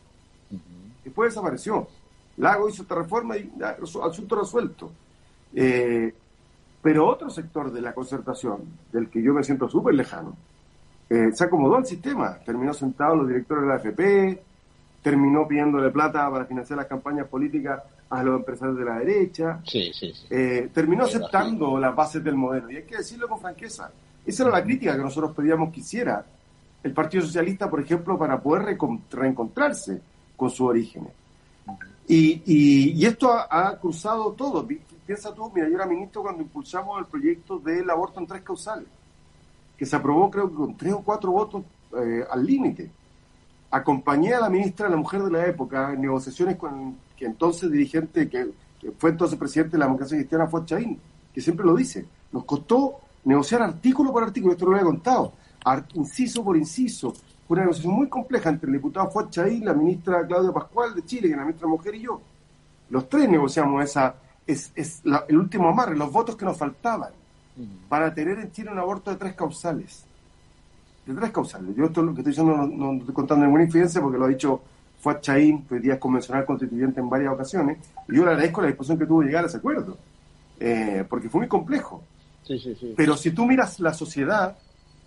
Después 1.05 1.31
desapareció. 1.31 1.87
Lago 2.37 2.69
hizo 2.69 2.83
esta 2.83 2.97
reforma 2.97 3.37
y 3.37 3.49
asunto 3.63 4.35
resuelto. 4.35 4.91
Eh, 5.55 6.13
pero 6.87 7.09
otro 7.09 7.29
sector 7.29 7.73
de 7.73 7.81
la 7.81 7.93
concertación, 7.93 8.61
del 8.93 9.11
que 9.11 9.21
yo 9.21 9.35
me 9.35 9.43
siento 9.43 9.69
súper 9.69 9.93
lejano, 9.93 10.37
eh, 11.11 11.31
se 11.33 11.43
acomodó 11.43 11.79
al 11.79 11.85
sistema. 11.85 12.39
Terminó 12.47 12.73
sentado 12.73 13.17
los 13.17 13.27
directores 13.27 13.63
de 13.65 13.69
la 13.69 13.75
AFP, 13.75 14.43
terminó 15.03 15.49
pidiéndole 15.49 15.91
plata 15.91 16.31
para 16.31 16.45
financiar 16.45 16.77
las 16.77 16.87
campañas 16.87 17.27
políticas 17.27 17.83
a 18.09 18.23
los 18.23 18.39
empresarios 18.39 18.79
de 18.79 18.85
la 18.85 19.01
derecha. 19.01 19.59
Sí, 19.65 19.91
sí, 19.93 20.13
eh, 20.31 20.71
terminó 20.73 21.07
aceptando 21.07 21.77
las 21.77 21.93
bases 21.93 22.23
del 22.23 22.37
modelo. 22.37 22.71
Y 22.71 22.77
hay 22.77 22.85
que 22.85 22.99
decirlo 22.99 23.27
con 23.27 23.41
franqueza. 23.41 23.91
Esa 24.25 24.45
era 24.45 24.53
la 24.53 24.63
crítica 24.63 24.95
que 24.95 25.03
nosotros 25.03 25.35
pedíamos 25.35 25.73
que 25.73 25.81
hiciera 25.81 26.25
el 26.85 26.93
Partido 26.93 27.25
Socialista, 27.25 27.69
por 27.69 27.81
ejemplo, 27.81 28.17
para 28.17 28.41
poder 28.41 28.79
reencontrarse 29.11 30.01
con 30.37 30.51
sus 30.51 30.61
orígenes. 30.61 31.11
Y, 32.07 33.05
esto 33.05 33.33
ha, 33.33 33.77
cruzado 33.77 34.31
todo 34.35 34.65
piensa 35.07 35.33
tú, 35.33 35.51
mira, 35.55 35.69
yo 35.69 35.77
era 35.77 35.87
ministro 35.87 36.23
cuando 36.23 36.43
impulsamos 36.43 36.99
el 36.99 37.07
proyecto 37.07 37.59
del 37.59 37.89
aborto 37.89 38.21
en 38.21 38.27
tres 38.27 38.43
causales, 38.43 38.89
que 39.77 39.87
se 39.87 39.97
aprobó 39.97 40.31
creo 40.31 40.51
que 40.51 40.57
con 40.57 40.77
tres 40.77 40.93
o 40.93 41.03
cuatro 41.03 41.31
votos 41.31 41.63
eh, 41.97 42.25
al 42.29 42.45
límite. 42.45 42.91
Acompañé 43.71 44.35
a 44.35 44.41
la 44.41 44.49
ministra, 44.49 44.89
la 44.89 44.97
mujer 44.97 45.23
de 45.23 45.31
la 45.31 45.47
época, 45.47 45.93
en 45.93 46.01
negociaciones 46.01 46.57
con 46.57 46.97
que 47.17 47.25
entonces 47.25 47.71
dirigente, 47.71 48.29
que, 48.29 48.51
fue 48.99 49.11
entonces 49.11 49.39
presidente 49.39 49.73
de 49.73 49.79
la 49.79 49.87
democracia 49.87 50.17
cristiana, 50.19 50.47
fue 50.47 50.65
Chaín, 50.65 51.01
que 51.33 51.41
siempre 51.41 51.65
lo 51.65 51.75
dice. 51.75 52.07
Nos 52.33 52.45
costó 52.45 53.01
negociar 53.25 53.63
artículo 53.63 54.13
por 54.13 54.23
artículo, 54.23 54.53
esto 54.53 54.67
lo 54.67 54.73
había 54.73 54.85
contado, 54.85 55.33
inciso 55.95 56.45
por 56.45 56.57
inciso. 56.57 57.13
Fue 57.47 57.55
una 57.55 57.63
negociación 57.63 57.95
muy 57.95 58.09
compleja 58.09 58.51
entre 58.51 58.69
el 58.69 58.75
diputado 58.75 59.11
Fuad 59.11 59.31
Chaín, 59.31 59.65
la 59.65 59.75
ministra 59.75 60.27
Claudia 60.27 60.53
Pascual 60.53 60.95
de 60.95 61.05
Chile, 61.05 61.23
que 61.23 61.33
es 61.33 61.37
la 61.37 61.45
ministra 61.45 61.69
mujer, 61.69 61.95
y 61.95 62.03
yo. 62.03 62.21
Los 62.91 63.09
tres 63.09 63.29
negociamos 63.29 63.83
esa, 63.85 64.15
es, 64.47 64.73
es 64.75 65.03
el 65.29 65.39
último 65.39 65.69
amarre, 65.69 65.97
los 65.97 66.13
votos 66.13 66.37
que 66.37 66.45
nos 66.45 66.57
faltaban 66.57 67.11
para 67.89 68.13
tener 68.13 68.39
en 68.39 68.53
Chile 68.53 68.71
un 68.71 68.79
aborto 68.79 69.11
de 69.11 69.17
tres 69.17 69.35
causales. 69.35 70.05
De 71.07 71.15
tres 71.15 71.31
causales. 71.31 71.75
Yo 71.75 71.87
esto 71.87 72.03
lo 72.03 72.13
que 72.13 72.21
estoy 72.21 72.33
diciendo 72.33 72.67
no, 72.67 72.99
estoy 72.99 73.15
contando 73.15 73.45
ninguna 73.45 73.65
infidencia 73.65 74.01
porque 74.01 74.19
lo 74.19 74.27
ha 74.27 74.29
dicho 74.29 74.61
Fuad 75.01 75.21
Chaín, 75.21 75.63
que 75.63 75.75
hoy 75.75 75.81
día 75.81 75.95
es 75.95 76.01
convencional 76.01 76.45
constituyente 76.45 77.01
en 77.01 77.09
varias 77.09 77.33
ocasiones, 77.33 77.79
y 78.09 78.17
yo 78.17 78.25
le 78.25 78.33
agradezco 78.33 78.61
la 78.61 78.69
disposición 78.69 78.99
que 78.99 79.07
tuvo 79.07 79.21
de 79.21 79.27
llegar 79.27 79.45
a 79.45 79.47
ese 79.47 79.59
acuerdo, 79.59 79.97
eh, 80.61 81.05
porque 81.09 81.29
fue 81.29 81.41
muy 81.41 81.49
complejo. 81.49 82.03
Sí, 82.45 82.59
sí, 82.59 82.75
sí. 82.75 82.95
Pero 82.97 83.17
si 83.17 83.31
tú 83.31 83.47
miras 83.47 83.81
la 83.81 83.95
sociedad, 83.95 84.57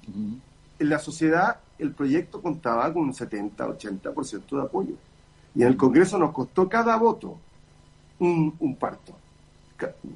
en 0.08 0.90
la 0.90 1.00
sociedad 1.00 1.58
el 1.80 1.92
proyecto 1.92 2.42
contaba 2.42 2.92
con 2.94 3.04
un 3.04 3.14
70-80% 3.14 4.50
de 4.50 4.62
apoyo. 4.62 4.94
Y 5.56 5.62
en 5.62 5.70
el 5.70 5.78
Congreso 5.78 6.18
nos 6.18 6.32
costó 6.32 6.68
cada 6.70 6.96
voto 6.98 7.38
un, 8.20 8.76
parto. 8.80 9.14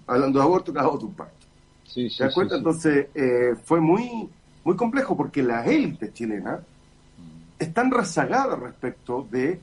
Hablando 0.08 0.40
de 0.40 0.46
aborto, 0.46 0.74
cada 0.74 0.88
voto 0.88 1.06
un 1.06 1.14
parto. 1.14 1.46
Sí, 1.86 2.10
¿Se 2.10 2.24
das 2.24 2.34
cuenta? 2.34 2.56
Entonces, 2.56 3.08
eh, 3.14 3.56
fue 3.64 3.80
muy, 3.80 4.30
muy 4.64 4.76
complejo 4.76 5.16
porque 5.16 5.44
las 5.44 5.68
élites 5.68 6.14
chilenas 6.14 6.62
están 7.60 7.92
rezagadas 7.92 8.60
respecto 8.60 9.28
de 9.30 9.60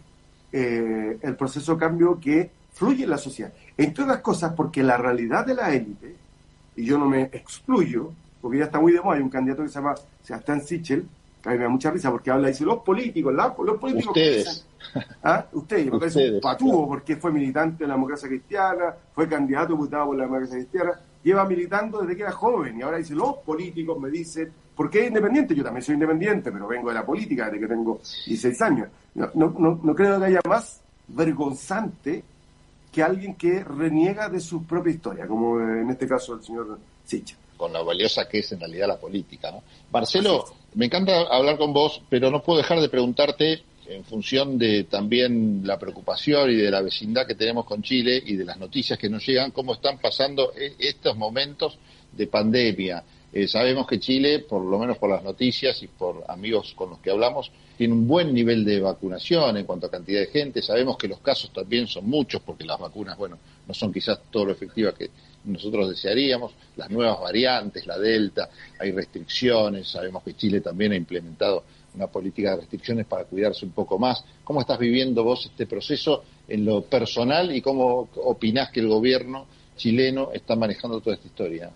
eh, 0.52 1.18
el 1.20 1.36
proceso 1.36 1.74
de 1.74 1.78
cambio 1.78 2.18
que 2.20 2.50
fluye 2.72 3.04
en 3.04 3.10
la 3.10 3.18
sociedad. 3.18 3.52
Entre 3.76 4.04
otras 4.04 4.20
cosas, 4.20 4.52
porque 4.54 4.82
la 4.82 4.96
realidad 4.96 5.44
de 5.46 5.54
la 5.54 5.72
élite, 5.72 6.14
y 6.76 6.84
yo 6.84 6.98
no 6.98 7.06
me 7.06 7.22
excluyo, 7.32 8.12
porque 8.40 8.58
ya 8.58 8.64
está 8.64 8.80
muy 8.80 8.92
de 8.92 9.00
moda, 9.00 9.16
hay 9.16 9.22
un 9.22 9.28
candidato 9.28 9.62
que 9.62 9.68
se 9.68 9.74
llama 9.74 9.94
Sebastián 10.22 10.62
Sichel, 10.62 11.06
a 11.44 11.50
mí 11.50 11.58
me 11.58 11.64
da 11.64 11.68
mucha 11.70 11.90
risa 11.90 12.10
porque 12.10 12.30
habla 12.30 12.48
y 12.48 12.52
dice, 12.52 12.64
los 12.64 12.78
políticos, 12.80 13.32
los 13.34 13.78
políticos... 13.78 14.08
Ustedes. 14.08 14.66
¿Ah? 15.22 15.46
Ustedes, 15.52 15.90
porque 15.90 16.06
es 16.06 16.16
un 16.16 16.40
patúo, 16.40 16.88
porque 16.88 17.16
fue 17.16 17.32
militante 17.32 17.84
de 17.84 17.88
la 17.88 17.94
democracia 17.94 18.28
cristiana, 18.28 18.94
fue 19.12 19.28
candidato 19.28 19.72
diputado 19.72 20.06
por 20.06 20.16
la 20.16 20.24
democracia 20.24 20.56
cristiana, 20.56 20.92
lleva 21.22 21.44
militando 21.44 22.00
desde 22.00 22.16
que 22.16 22.22
era 22.22 22.32
joven, 22.32 22.78
y 22.78 22.82
ahora 22.82 22.98
dice, 22.98 23.14
los 23.14 23.36
políticos 23.38 23.98
me 23.98 24.10
dicen, 24.10 24.52
¿por 24.74 24.90
qué 24.90 25.02
es 25.02 25.08
independiente? 25.08 25.54
Yo 25.54 25.62
también 25.62 25.82
soy 25.82 25.94
independiente, 25.94 26.50
pero 26.50 26.66
vengo 26.66 26.88
de 26.88 26.94
la 26.94 27.04
política 27.04 27.46
desde 27.46 27.60
que 27.60 27.66
tengo 27.66 28.00
16 28.26 28.62
años. 28.62 28.88
No, 29.14 29.30
no, 29.34 29.80
no, 29.82 29.94
creo 29.94 30.18
que 30.18 30.26
haya 30.26 30.40
más 30.48 30.80
vergonzante 31.08 32.24
que 32.90 33.02
alguien 33.02 33.34
que 33.34 33.62
reniega 33.62 34.28
de 34.28 34.40
su 34.40 34.64
propia 34.64 34.92
historia, 34.92 35.26
como 35.26 35.60
en 35.60 35.90
este 35.90 36.06
caso 36.06 36.34
el 36.34 36.42
señor 36.42 36.78
Sicha 37.04 37.36
con 37.60 37.74
la 37.74 37.82
valiosa 37.82 38.26
que 38.26 38.38
es 38.38 38.50
en 38.52 38.60
realidad 38.60 38.88
la 38.88 38.98
política. 38.98 39.50
¿no? 39.50 39.62
Marcelo, 39.92 40.46
me 40.74 40.86
encanta 40.86 41.26
hablar 41.30 41.58
con 41.58 41.74
vos, 41.74 42.00
pero 42.08 42.30
no 42.30 42.42
puedo 42.42 42.56
dejar 42.56 42.80
de 42.80 42.88
preguntarte, 42.88 43.62
en 43.86 44.02
función 44.04 44.56
de 44.56 44.84
también 44.84 45.60
la 45.64 45.78
preocupación 45.78 46.50
y 46.50 46.54
de 46.54 46.70
la 46.70 46.80
vecindad 46.80 47.26
que 47.26 47.34
tenemos 47.34 47.66
con 47.66 47.82
Chile 47.82 48.22
y 48.24 48.36
de 48.36 48.46
las 48.46 48.56
noticias 48.56 48.98
que 48.98 49.10
nos 49.10 49.26
llegan, 49.26 49.50
cómo 49.50 49.74
están 49.74 49.98
pasando 49.98 50.54
e-, 50.56 50.74
estos 50.78 51.14
momentos 51.18 51.76
de 52.12 52.26
pandemia. 52.28 53.04
Eh, 53.32 53.46
sabemos 53.46 53.86
que 53.86 54.00
Chile, 54.00 54.38
por 54.38 54.64
lo 54.64 54.78
menos 54.78 54.96
por 54.96 55.10
las 55.10 55.22
noticias 55.22 55.82
y 55.82 55.88
por 55.88 56.24
amigos 56.28 56.72
con 56.74 56.90
los 56.90 57.00
que 57.00 57.10
hablamos, 57.10 57.52
tiene 57.76 57.92
un 57.92 58.08
buen 58.08 58.32
nivel 58.32 58.64
de 58.64 58.80
vacunación 58.80 59.58
en 59.58 59.66
cuanto 59.66 59.86
a 59.86 59.90
cantidad 59.90 60.20
de 60.20 60.26
gente. 60.28 60.62
Sabemos 60.62 60.96
que 60.96 61.08
los 61.08 61.18
casos 61.18 61.52
también 61.52 61.86
son 61.86 62.08
muchos 62.08 62.40
porque 62.40 62.64
las 62.64 62.78
vacunas, 62.80 63.18
bueno, 63.18 63.38
no 63.68 63.74
son 63.74 63.92
quizás 63.92 64.18
todo 64.30 64.46
lo 64.46 64.52
efectivas 64.52 64.94
que 64.94 65.10
nosotros 65.44 65.88
desearíamos, 65.88 66.52
las 66.76 66.90
nuevas 66.90 67.20
variantes, 67.20 67.86
la 67.86 67.98
Delta, 67.98 68.50
hay 68.78 68.92
restricciones, 68.92 69.88
sabemos 69.88 70.22
que 70.22 70.34
Chile 70.34 70.60
también 70.60 70.92
ha 70.92 70.96
implementado 70.96 71.64
una 71.94 72.06
política 72.06 72.50
de 72.50 72.56
restricciones 72.58 73.06
para 73.06 73.24
cuidarse 73.24 73.64
un 73.64 73.72
poco 73.72 73.98
más. 73.98 74.24
¿Cómo 74.44 74.60
estás 74.60 74.78
viviendo 74.78 75.24
vos 75.24 75.46
este 75.46 75.66
proceso 75.66 76.22
en 76.48 76.64
lo 76.64 76.82
personal 76.82 77.54
y 77.54 77.60
cómo 77.60 78.08
opinás 78.24 78.70
que 78.70 78.80
el 78.80 78.88
gobierno 78.88 79.46
chileno 79.76 80.30
está 80.32 80.56
manejando 80.56 81.00
toda 81.00 81.16
esta 81.16 81.26
historia? 81.26 81.70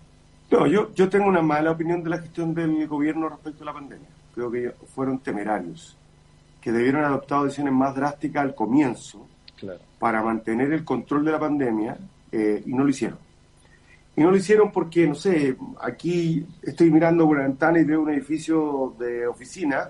No, 0.51 0.67
yo, 0.67 0.93
yo 0.93 1.09
tengo 1.09 1.27
una 1.27 1.41
mala 1.41 1.71
opinión 1.71 2.03
de 2.03 2.09
la 2.11 2.19
gestión 2.19 2.53
del 2.53 2.87
gobierno 2.87 3.29
respecto 3.29 3.63
a 3.63 3.65
la 3.65 3.73
pandemia. 3.73 4.07
Creo 4.33 4.51
que 4.51 4.71
fueron 4.93 5.19
temerarios, 5.19 5.95
que 6.61 6.71
debieron 6.71 7.03
adoptado 7.03 7.45
decisiones 7.45 7.73
más 7.73 7.95
drásticas 7.95 8.43
al 8.43 8.55
comienzo 8.55 9.27
para 9.97 10.21
mantener 10.21 10.71
el 10.71 10.83
control 10.83 11.25
de 11.25 11.31
la 11.31 11.39
pandemia 11.39 11.97
eh, 12.31 12.61
y 12.65 12.73
no 12.73 12.83
lo 12.83 12.89
hicieron. 12.89 13.24
Y 14.17 14.21
no 14.21 14.31
lo 14.31 14.37
hicieron 14.37 14.71
porque, 14.71 15.07
no 15.07 15.15
sé, 15.15 15.57
aquí 15.81 16.45
estoy 16.61 16.89
mirando 16.89 17.25
por 17.25 17.37
la 17.37 17.43
ventana 17.43 17.79
y 17.79 17.83
veo 17.83 18.01
un 18.01 18.11
edificio 18.11 18.95
de 18.97 19.27
oficina 19.27 19.89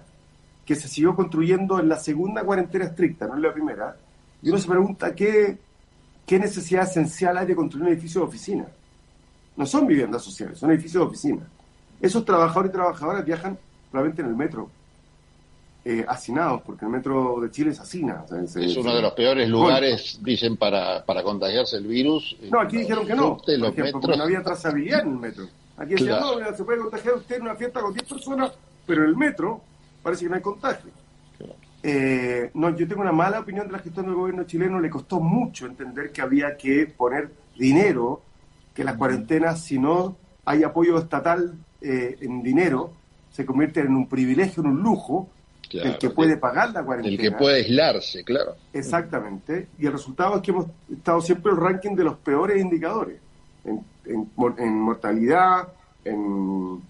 que 0.66 0.76
se 0.76 0.88
siguió 0.88 1.16
construyendo 1.16 1.80
en 1.80 1.88
la 1.88 1.98
segunda 1.98 2.44
cuarentena 2.44 2.86
estricta, 2.86 3.28
no 3.28 3.36
en 3.36 3.44
la 3.44 3.54
primera. 3.54 3.96
Y 4.42 4.50
uno 4.50 4.58
se 4.58 4.68
pregunta 4.68 5.14
qué, 5.14 5.60
qué 6.26 6.40
necesidad 6.40 6.84
esencial 6.84 7.38
hay 7.38 7.46
de 7.46 7.56
construir 7.56 7.86
un 7.86 7.92
edificio 7.92 8.22
de 8.22 8.28
oficina. 8.28 8.66
No 9.56 9.66
son 9.66 9.86
viviendas 9.86 10.24
sociales, 10.24 10.58
son 10.58 10.72
edificios 10.72 11.04
de 11.04 11.08
oficina. 11.08 11.48
Esos 12.02 12.26
trabajadores 12.26 12.72
y 12.72 12.74
trabajadoras 12.74 13.26
viajan 13.26 13.58
probablemente 13.92 14.24
en 14.24 14.30
el 14.30 14.36
metro 14.36 14.70
eh, 15.88 16.04
hacinados, 16.08 16.64
porque 16.64 16.84
el 16.86 16.92
metro 16.92 17.40
de 17.40 17.52
Chile 17.52 17.70
es 17.70 17.80
hacina. 17.80 18.26
es 18.44 18.76
uno 18.76 18.96
de 18.96 19.04
los 19.04 19.14
peores 19.14 19.48
lugares, 19.48 20.20
dicen, 20.24 20.58
para, 20.58 21.06
para 21.06 21.22
contagiarse 21.22 21.78
el 21.78 21.86
virus. 21.86 22.36
No, 22.50 22.60
aquí 22.60 22.78
dijeron 22.78 23.06
que 23.06 23.14
no, 23.14 23.38
porque 23.38 24.18
no 24.18 24.24
había 24.24 24.42
trazabilidad 24.42 25.02
en 25.02 25.10
el 25.10 25.18
metro. 25.20 25.46
Aquí 25.78 25.92
decían, 25.92 26.22
no, 26.22 26.56
se 26.58 26.64
puede 26.64 26.80
contagiar 26.80 27.14
usted 27.14 27.36
en 27.36 27.42
una 27.44 27.56
fiesta 27.56 27.82
con 27.82 27.94
10 27.94 28.10
personas, 28.10 28.52
pero 28.88 29.04
en 29.04 29.10
el 29.10 29.16
metro 29.16 29.62
parece 30.02 30.24
que 30.24 30.30
no 30.30 30.36
hay 30.36 30.42
contagio. 30.42 30.92
Eh, 31.84 32.50
no, 32.56 32.76
yo 32.76 32.88
tengo 32.88 33.04
una 33.04 33.12
mala 33.12 33.42
opinión 33.42 33.68
de 33.68 33.74
la 33.74 33.78
gestión 33.78 34.08
del 34.08 34.16
gobierno 34.16 34.44
chileno. 34.46 34.80
Le 34.80 34.90
costó 34.90 35.20
mucho 35.20 35.68
entender 35.68 36.12
que 36.12 36.24
había 36.24 36.58
que 36.58 36.88
poner 36.88 37.30
dinero, 37.56 38.24
que 38.74 38.84
las 38.84 38.98
cuarentenas, 38.98 39.62
si 39.62 39.78
no 39.78 40.18
hay 40.46 40.64
apoyo 40.64 40.98
estatal 40.98 41.54
eh, 41.82 42.18
en 42.22 42.42
dinero, 42.42 42.92
se 43.30 43.46
convierten 43.46 43.86
en 43.86 43.96
un 43.96 44.08
privilegio, 44.08 44.64
en 44.64 44.70
un 44.70 44.82
lujo, 44.82 45.30
el 45.84 45.98
que 45.98 46.10
puede 46.10 46.38
pagar 46.38 46.72
la 46.72 46.84
cuarentena. 46.84 47.16
El 47.16 47.22
que 47.22 47.38
puede 47.38 47.58
aislarse, 47.58 48.24
claro. 48.24 48.56
Exactamente. 48.74 49.70
Y 49.78 49.86
el 49.86 49.94
resultado 49.94 50.36
es 50.36 50.42
que 50.42 50.52
hemos 50.52 50.68
estado 50.92 51.22
siempre 51.22 51.52
en 51.52 51.58
el 51.58 51.64
ranking 51.64 51.96
de 51.96 52.04
los 52.04 52.18
peores 52.18 52.62
indicadores. 52.62 53.20
En, 53.64 54.30
mortalidad, 54.80 55.68
en 56.04 56.82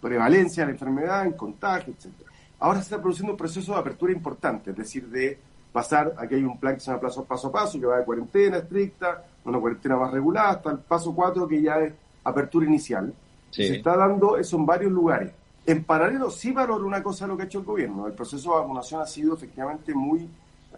prevalencia 0.00 0.62
de 0.62 0.66
la 0.66 0.72
enfermedad, 0.72 1.24
en 1.24 1.32
contagio, 1.32 1.94
etc. 1.94 2.12
Ahora 2.58 2.78
se 2.78 2.84
está 2.84 3.00
produciendo 3.00 3.32
un 3.32 3.38
proceso 3.38 3.72
de 3.72 3.78
apertura 3.78 4.12
importante, 4.12 4.70
es 4.70 4.76
decir, 4.76 5.08
de 5.08 5.38
pasar, 5.72 6.14
aquí 6.18 6.34
hay 6.34 6.42
un 6.42 6.58
plan 6.58 6.74
que 6.74 6.80
se 6.80 6.90
llama 6.90 7.00
paso, 7.00 7.24
paso 7.24 7.48
a 7.48 7.52
paso, 7.52 7.80
que 7.80 7.86
va 7.86 7.98
de 7.98 8.04
cuarentena 8.04 8.58
estricta, 8.58 9.24
una 9.44 9.58
cuarentena 9.58 9.96
más 9.96 10.12
regulada, 10.12 10.50
hasta 10.50 10.70
el 10.72 10.78
paso 10.78 11.14
4, 11.14 11.48
que 11.48 11.62
ya 11.62 11.78
es 11.78 11.94
apertura 12.24 12.66
inicial. 12.66 13.14
Se 13.50 13.76
está 13.76 13.96
dando 13.96 14.36
eso 14.36 14.56
en 14.56 14.66
varios 14.66 14.92
lugares. 14.92 15.32
En 15.70 15.84
paralelo, 15.84 16.32
sí 16.32 16.50
valoro 16.50 16.84
una 16.84 17.00
cosa 17.00 17.28
lo 17.28 17.36
que 17.36 17.44
ha 17.44 17.46
hecho 17.46 17.60
el 17.60 17.64
gobierno. 17.64 18.08
El 18.08 18.12
proceso 18.12 18.54
de 18.54 18.60
vacunación 18.60 19.02
ha 19.02 19.06
sido 19.06 19.34
efectivamente 19.34 19.94
muy... 19.94 20.28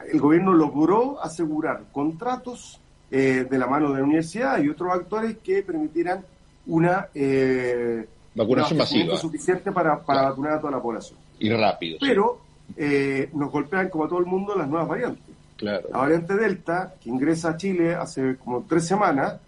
El 0.06 0.20
gobierno 0.20 0.52
logró 0.52 1.18
asegurar 1.22 1.84
contratos 1.90 2.78
eh, 3.10 3.46
de 3.48 3.58
la 3.58 3.66
mano 3.66 3.90
de 3.90 4.00
la 4.00 4.04
universidad 4.04 4.62
y 4.62 4.68
otros 4.68 4.92
actores 4.92 5.38
que 5.38 5.62
permitieran 5.62 6.22
una... 6.66 7.08
Eh, 7.14 8.06
vacunación 8.34 8.78
masiva. 8.80 9.16
suficiente 9.16 9.72
para, 9.72 9.98
para 10.02 10.24
vacunar 10.24 10.52
a 10.52 10.60
toda 10.60 10.72
la 10.72 10.82
población. 10.82 11.18
Y 11.38 11.48
rápido. 11.48 11.96
Pero 11.98 12.40
eh, 12.76 13.30
nos 13.32 13.50
golpean, 13.50 13.88
como 13.88 14.04
a 14.04 14.08
todo 14.08 14.18
el 14.18 14.26
mundo, 14.26 14.54
las 14.54 14.68
nuevas 14.68 14.88
variantes. 14.88 15.34
Claro. 15.56 15.88
La 15.90 15.98
variante 16.00 16.34
Delta, 16.34 16.96
que 17.02 17.08
ingresa 17.08 17.50
a 17.50 17.56
Chile 17.56 17.94
hace 17.94 18.36
como 18.36 18.66
tres 18.68 18.86
semanas, 18.86 19.40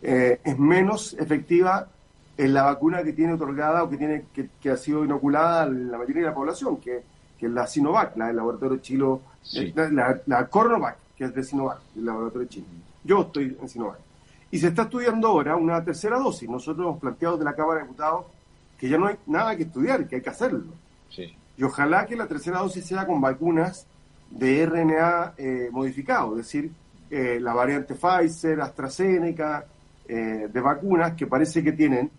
es 0.00 0.58
menos 0.58 1.14
efectiva 1.14 1.88
en 2.36 2.54
la 2.54 2.62
vacuna 2.64 3.02
que 3.02 3.12
tiene 3.12 3.34
otorgada 3.34 3.82
o 3.82 3.90
que 3.90 3.96
tiene 3.96 4.24
que, 4.32 4.70
ha 4.70 4.76
sido 4.76 5.04
inoculada 5.04 5.66
la 5.66 5.98
mayoría 5.98 6.22
de 6.22 6.28
la 6.28 6.34
población, 6.34 6.78
que, 6.78 7.02
que 7.38 7.46
es 7.46 7.52
la 7.52 7.66
Sinovac, 7.66 8.16
la 8.16 8.28
del 8.28 8.36
laboratorio 8.36 8.78
chilo, 8.78 9.20
eh, 9.54 9.72
la, 9.74 10.20
la, 10.26 10.46
Cornovac, 10.48 10.96
que 11.16 11.24
es 11.24 11.34
de 11.34 11.42
Sinovac, 11.42 11.80
del 11.94 12.06
laboratorio 12.06 12.48
chino. 12.48 12.66
Yo 13.04 13.22
estoy 13.22 13.56
en 13.60 13.68
Sinovac. 13.68 13.98
Y 14.50 14.58
se 14.58 14.68
está 14.68 14.82
estudiando 14.82 15.28
ahora 15.28 15.56
una 15.56 15.82
tercera 15.82 16.18
dosis. 16.18 16.48
Nosotros 16.48 16.86
hemos 16.86 17.00
planteado 17.00 17.38
de 17.38 17.44
la 17.44 17.54
Cámara 17.54 17.80
de 17.80 17.86
Diputados 17.86 18.26
que 18.78 18.88
ya 18.88 18.98
no 18.98 19.06
hay 19.06 19.16
nada 19.26 19.56
que 19.56 19.62
estudiar, 19.62 20.08
que 20.08 20.16
hay 20.16 20.22
que 20.22 20.30
hacerlo. 20.30 20.64
Y 21.56 21.62
ojalá 21.64 22.06
que 22.06 22.16
la 22.16 22.26
tercera 22.26 22.60
dosis 22.60 22.84
sea 22.84 23.06
con 23.06 23.20
vacunas 23.20 23.86
de 24.30 24.66
RNA 24.66 25.34
eh, 25.36 25.68
modificado, 25.70 26.32
es 26.32 26.46
decir, 26.46 26.72
eh, 27.10 27.38
la 27.40 27.52
variante 27.52 27.94
Pfizer, 27.94 28.60
AstraZeneca, 28.60 29.66
de 30.04 30.60
vacunas 30.60 31.14
que 31.14 31.26
parece 31.26 31.62
que 31.62 31.72
tienen 31.72 32.10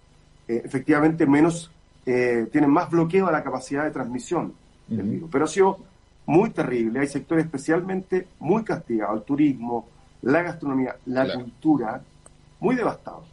eh, 0.54 0.62
efectivamente 0.64 1.26
menos, 1.26 1.70
eh, 2.06 2.48
tienen 2.52 2.70
más 2.70 2.90
bloqueo 2.90 3.28
a 3.28 3.32
la 3.32 3.44
capacidad 3.44 3.84
de 3.84 3.92
transmisión 3.92 4.54
del 4.88 5.08
virus. 5.08 5.30
Pero 5.32 5.46
ha 5.46 5.48
sido 5.48 5.80
muy 6.26 6.52
terrible. 6.52 7.00
Hay 7.00 7.08
sectores 7.08 7.46
especialmente 7.46 8.28
muy 8.40 8.64
castigados, 8.64 9.20
el 9.20 9.24
turismo, 9.24 9.88
la 10.22 10.42
gastronomía, 10.42 10.96
la 11.06 11.34
cultura, 11.34 12.02
muy 12.60 12.76
devastados. 12.76 13.26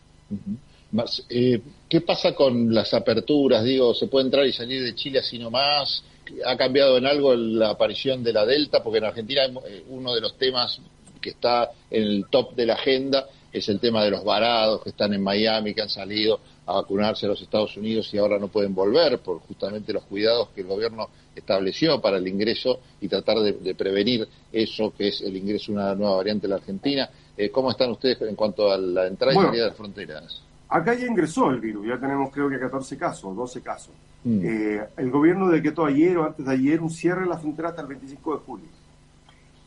Eh, 1.29 1.61
¿Qué 1.89 2.01
pasa 2.01 2.35
con 2.35 2.75
las 2.75 2.93
aperturas? 2.95 3.63
Digo, 3.65 3.95
¿se 3.95 4.09
puede 4.09 4.27
entrar 4.27 4.47
y 4.47 4.53
salir 4.53 4.83
de 4.83 4.95
Chile 4.95 5.21
así 5.21 5.39
nomás? 5.39 6.03
¿Ha 6.45 6.57
cambiado 6.57 6.99
en 6.99 7.07
algo 7.07 7.35
la 7.35 7.71
aparición 7.71 8.23
de 8.23 8.33
la 8.33 8.45
Delta? 8.45 8.83
Porque 8.83 8.99
en 8.99 9.05
Argentina 9.05 9.43
uno 9.89 10.15
de 10.15 10.21
los 10.21 10.37
temas 10.37 10.81
que 11.21 11.31
está 11.31 11.71
en 11.91 12.03
el 12.03 12.27
top 12.31 12.55
de 12.55 12.67
la 12.67 12.75
agenda 12.75 13.27
es 13.53 13.69
el 13.69 13.81
tema 13.81 14.03
de 14.05 14.11
los 14.11 14.25
varados 14.25 14.83
que 14.83 14.91
están 14.91 15.13
en 15.13 15.23
Miami, 15.23 15.75
que 15.75 15.83
han 15.83 15.89
salido 15.89 16.41
a 16.71 16.75
vacunarse 16.75 17.27
a 17.27 17.31
los 17.31 17.43
Estados 17.43 17.77
Unidos 17.77 18.13
y 18.15 18.19
ahora 18.19 18.39
no 18.39 18.49
pueden 18.49 18.75
volver 18.75 19.19
por 19.19 19.41
justamente 19.41 19.93
los 19.93 20.05
cuidados 20.05 20.51
que 20.55 20.61
el 20.61 20.69
gobierno 20.69 21.09
estableció 21.35 22.01
para 22.01 22.19
el 22.19 22.29
ingreso 22.29 22.81
y 23.01 23.09
tratar 23.09 23.39
de, 23.39 23.75
prevenir 23.75 24.29
eso 24.53 24.93
que 24.97 25.09
es 25.09 25.21
el 25.21 25.37
ingreso 25.37 25.73
de 25.73 25.79
una 25.79 25.95
nueva 25.95 26.17
variante 26.17 26.47
de 26.47 26.51
la 26.51 26.57
Argentina. 26.57 27.11
Eh, 27.37 27.51
¿Cómo 27.51 27.71
están 27.71 27.91
ustedes 27.91 28.21
en 28.23 28.37
cuanto 28.37 28.71
a 28.71 28.79
la 28.79 29.07
entrada 29.07 29.33
y 29.35 29.37
salida 29.37 29.63
de 29.65 29.69
las 29.69 29.77
fronteras? 29.77 30.43
Acá 30.69 30.95
ya 30.95 31.07
ingresó 31.07 31.51
el 31.51 31.61
virus, 31.61 31.89
ya 31.89 31.99
tenemos 31.99 32.31
creo 32.31 32.49
que 32.49 32.59
14 32.59 32.97
casos, 32.97 33.35
12 33.35 33.61
casos. 33.61 33.93
Mm. 34.23 34.41
Eh, 34.45 34.89
el 34.99 35.11
gobierno 35.11 35.49
decretó 35.49 35.85
ayer 35.85 36.17
o 36.19 36.27
antes 36.27 36.47
de 36.47 36.53
ayer 36.53 36.81
un 36.81 36.91
cierre 36.91 37.23
de 37.23 37.27
la 37.27 37.39
frontera 37.39 37.71
hasta 37.71 37.83
el 37.83 37.89
25 37.89 38.35
de 38.35 38.41
julio. 38.41 38.67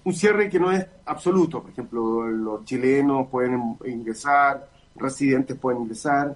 Un 0.05 0.13
cierre 0.13 0.49
que 0.49 0.59
no 0.59 0.71
es 0.71 0.85
absoluto, 1.05 1.61
por 1.61 1.71
ejemplo, 1.71 2.27
los 2.27 2.65
chilenos 2.65 3.27
pueden 3.29 3.77
ingresar, 3.85 4.67
residentes 4.95 5.57
pueden 5.57 5.81
ingresar, 5.81 6.35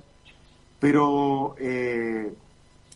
pero 0.79 1.55
eh, 1.59 2.33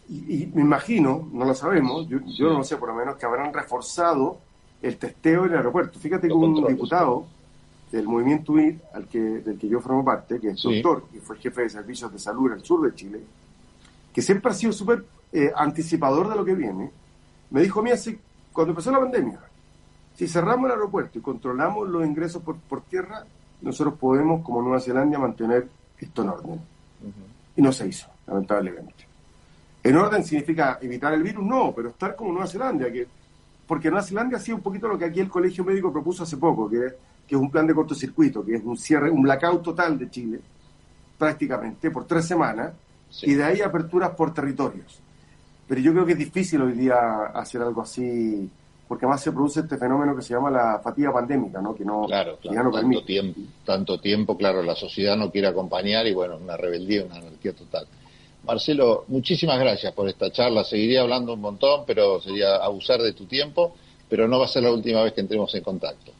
y, 0.09 0.49
me 0.53 0.61
imagino, 0.61 1.29
no 1.31 1.45
lo 1.45 1.53
sabemos, 1.53 2.07
yo, 2.07 2.19
no 2.19 2.57
lo 2.57 2.63
sé 2.63 2.77
por 2.77 2.89
lo 2.89 2.95
menos, 2.95 3.15
que 3.15 3.25
habrán 3.25 3.53
reforzado 3.53 4.39
el 4.81 4.97
testeo 4.97 5.45
en 5.45 5.51
el 5.51 5.57
aeropuerto. 5.57 5.99
Fíjate 5.99 6.27
que 6.27 6.33
un 6.33 6.67
diputado 6.67 7.25
del 7.91 8.07
movimiento 8.07 8.53
UID, 8.53 8.75
al 8.93 9.07
que, 9.07 9.19
del 9.19 9.57
que 9.57 9.67
yo 9.67 9.79
formo 9.79 10.03
parte, 10.03 10.39
que 10.39 10.49
es 10.49 10.61
doctor 10.61 11.05
y 11.13 11.19
fue 11.19 11.37
jefe 11.37 11.61
de 11.61 11.69
servicios 11.69 12.11
de 12.11 12.19
salud 12.19 12.51
en 12.51 12.57
el 12.57 12.63
sur 12.63 12.89
de 12.89 12.95
Chile, 12.95 13.21
que 14.13 14.21
siempre 14.21 14.51
ha 14.51 14.53
sido 14.53 14.73
súper 14.73 15.05
eh, 15.31 15.51
anticipador 15.55 16.29
de 16.29 16.35
lo 16.35 16.43
que 16.43 16.55
viene, 16.55 16.91
me 17.49 17.61
dijo 17.61 17.79
a 17.79 17.83
mí 17.83 17.91
así, 17.91 18.17
cuando 18.51 18.71
empezó 18.71 18.91
la 18.91 18.99
pandemia, 18.99 19.39
si 20.15 20.27
cerramos 20.27 20.65
el 20.65 20.71
aeropuerto 20.71 21.19
y 21.19 21.21
controlamos 21.21 21.87
los 21.87 22.05
ingresos 22.05 22.41
por, 22.41 22.57
por 22.57 22.81
tierra, 22.81 23.25
nosotros 23.61 23.97
podemos, 23.99 24.43
como 24.43 24.61
Nueva 24.61 24.79
Zelanda, 24.79 25.17
mantener 25.19 25.69
esto 25.99 26.23
en 26.23 26.29
orden. 26.29 26.61
Y 27.61 27.63
no 27.63 27.71
se 27.71 27.87
hizo, 27.87 28.07
lamentablemente. 28.25 29.05
En 29.83 29.95
orden 29.95 30.23
significa 30.23 30.79
evitar 30.81 31.13
el 31.13 31.21
virus, 31.21 31.45
no, 31.45 31.71
pero 31.75 31.89
estar 31.89 32.15
como 32.15 32.31
Nueva 32.31 32.47
Zelanda, 32.47 32.91
que, 32.91 33.07
porque 33.67 33.91
Nueva 33.91 34.03
Zelanda 34.03 34.37
hacía 34.37 34.55
un 34.55 34.61
poquito 34.61 34.87
lo 34.87 34.97
que 34.97 35.05
aquí 35.05 35.19
el 35.19 35.29
Colegio 35.29 35.63
Médico 35.63 35.93
propuso 35.93 36.23
hace 36.23 36.37
poco, 36.37 36.67
que, 36.67 36.79
que 37.27 37.35
es 37.35 37.39
un 37.39 37.51
plan 37.51 37.67
de 37.67 37.75
cortocircuito, 37.75 38.43
que 38.43 38.55
es 38.55 38.63
un 38.63 38.75
cierre, 38.75 39.11
un 39.11 39.21
blackout 39.21 39.61
total 39.61 39.99
de 39.99 40.09
Chile, 40.09 40.39
prácticamente, 41.19 41.91
por 41.91 42.05
tres 42.05 42.25
semanas, 42.25 42.73
y 43.21 43.35
de 43.35 43.43
ahí 43.43 43.61
aperturas 43.61 44.09
por 44.09 44.33
territorios. 44.33 44.99
Pero 45.67 45.81
yo 45.81 45.93
creo 45.93 46.07
que 46.07 46.13
es 46.13 46.17
difícil 46.17 46.63
hoy 46.63 46.73
día 46.73 47.25
hacer 47.27 47.61
algo 47.61 47.83
así, 47.83 48.49
porque 48.91 49.05
además 49.05 49.21
se 49.21 49.31
produce 49.31 49.61
este 49.61 49.77
fenómeno 49.77 50.13
que 50.13 50.21
se 50.21 50.33
llama 50.33 50.51
la 50.51 50.81
fatiga 50.83 51.13
pandémica, 51.13 51.61
¿no? 51.61 51.73
Que 51.73 51.85
no, 51.85 52.07
claro, 52.07 52.37
claro. 52.41 52.63
no 52.65 52.71
tanto 52.71 53.05
tiempo, 53.05 53.39
tanto 53.63 53.99
tiempo, 54.01 54.35
claro, 54.35 54.61
la 54.61 54.75
sociedad 54.75 55.15
no 55.15 55.31
quiere 55.31 55.47
acompañar 55.47 56.05
y 56.07 56.13
bueno, 56.13 56.35
una 56.35 56.57
rebeldía, 56.57 57.05
una 57.05 57.15
anarquía 57.15 57.53
total. 57.53 57.87
Marcelo, 58.45 59.05
muchísimas 59.07 59.57
gracias 59.61 59.93
por 59.93 60.09
esta 60.09 60.29
charla. 60.29 60.65
Seguiría 60.65 61.03
hablando 61.03 61.35
un 61.35 61.39
montón, 61.39 61.85
pero 61.87 62.19
sería 62.19 62.57
abusar 62.57 63.01
de 63.01 63.13
tu 63.13 63.27
tiempo, 63.27 63.77
pero 64.09 64.27
no 64.27 64.39
va 64.39 64.43
a 64.43 64.49
ser 64.49 64.63
la 64.63 64.73
última 64.73 65.01
vez 65.03 65.13
que 65.13 65.21
entremos 65.21 65.55
en 65.55 65.63
contacto. 65.63 66.11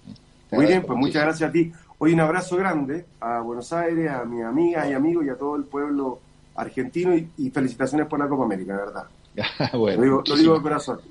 Muy 0.51 0.66
bien, 0.66 0.82
pues 0.84 0.98
muchas 0.98 1.24
gracias 1.24 1.50
a 1.50 1.51
ti. 1.51 1.74
Hoy 1.98 2.13
un 2.13 2.22
abrazo 2.22 2.56
grande 2.56 3.06
a 3.20 3.42
Buenos 3.42 3.74
Aires, 3.74 4.10
a 4.12 4.24
mi 4.24 4.42
amiga 4.44 4.90
y 4.90 4.94
amigos 4.94 5.25
y 5.25 5.30
a 5.30 5.36
todo 5.36 5.58
el 5.58 5.66
pueblo 5.66 6.20
argentino 6.56 7.13
y, 7.13 7.50
felicitaciones 7.50 8.08
por 8.08 8.18
la 8.18 8.30
Copa 8.30 8.46
América, 8.46 8.78
verdad. 8.78 9.04
bueno, 9.78 10.24
lo 10.25 10.38
digo, 10.38 10.56
de 10.56 10.62
corazón. 10.62 11.01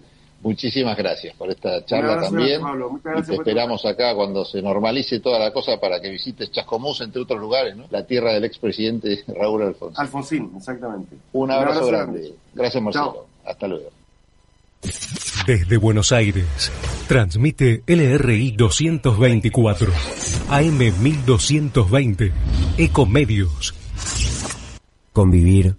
Muchísimas 0.43 0.97
gracias 0.97 1.37
por 1.37 1.51
esta 1.51 1.85
charla 1.85 2.21
también. 2.23 2.63
y 3.19 3.23
te 3.23 3.35
esperamos 3.35 3.85
acá 3.85 4.15
cuando 4.15 4.45
se 4.45 4.63
normalice 4.63 5.21
toda 5.21 5.39
la 5.39 5.53
cosa 5.53 5.79
para 5.79 6.01
que 6.01 6.09
visites 6.09 6.51
Chascomús, 6.51 7.03
entre 7.03 7.21
otros 7.21 7.39
lugares, 7.39 7.77
¿no? 7.77 7.85
La 7.91 8.07
tierra 8.07 8.33
del 8.33 8.45
expresidente 8.45 9.23
Raúl 9.29 9.63
Alfonsín. 9.63 10.01
Alfonsín, 10.01 10.53
exactamente. 10.57 11.17
Un 11.33 11.51
abrazo, 11.51 11.87
grande. 11.87 12.33
Gracias, 12.55 12.83
Marcelo. 12.83 13.27
Hasta 13.45 13.69
luego. 13.69 13.91
Desde 15.47 15.77
Buenos 15.77 16.11
Aires, 16.11 16.73
transmite 17.07 17.83
LRI 17.87 18.53
224, 18.53 19.93
AM 20.49 20.79
1220, 20.79 22.33
Ecomedios. 22.79 23.75
Convivir 25.13 25.75